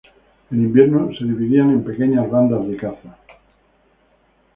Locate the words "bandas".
2.31-2.67